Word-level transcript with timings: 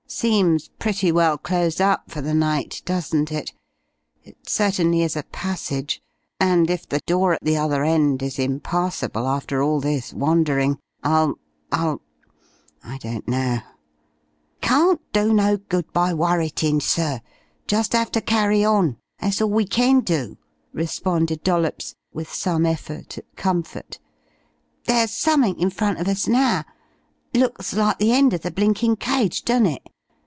Seems 0.13 0.67
pretty 0.77 1.09
well 1.09 1.37
closed 1.37 1.79
up 1.79 2.11
for 2.11 2.19
the 2.19 2.33
night, 2.33 2.81
doesn't 2.83 3.31
it? 3.31 3.53
It 4.25 4.35
certainly 4.49 5.03
is 5.03 5.15
a 5.15 5.23
passage 5.23 6.01
and 6.37 6.69
if 6.69 6.85
the 6.87 6.99
door 7.07 7.33
at 7.33 7.45
the 7.45 7.55
other 7.55 7.85
end 7.85 8.21
is 8.21 8.37
impassable 8.37 9.25
after 9.25 9.63
all 9.63 9.79
this 9.79 10.11
wandering, 10.13 10.79
I'll, 11.01 11.35
I'll 11.71 12.01
I 12.83 12.97
don't 12.97 13.25
know." 13.25 13.59
"Carn't 14.61 15.01
do 15.13 15.33
no 15.33 15.55
good 15.55 15.89
by 15.93 16.13
worritin', 16.13 16.81
sir. 16.81 17.21
Just 17.65 17.95
'ave 17.95 18.09
to 18.11 18.19
carry 18.21 18.65
on 18.65 18.97
that's 19.17 19.41
all 19.41 19.49
we 19.49 19.65
kin 19.65 20.01
do," 20.01 20.37
responded 20.73 21.41
Dollops, 21.41 21.95
with 22.13 22.29
some 22.31 22.65
effort 22.65 23.17
at 23.17 23.33
comfort. 23.37 23.97
"There's 24.87 25.11
summink 25.11 25.57
in 25.59 25.69
front 25.69 25.99
of 25.99 26.07
us 26.09 26.27
now. 26.27 26.65
Looks 27.33 27.73
like 27.73 27.97
the 27.97 28.11
end 28.11 28.33
of 28.33 28.41
the 28.41 28.51
blinkin' 28.51 28.97
cage, 28.97 29.45
don't 29.45 29.65
it? 29.67 29.81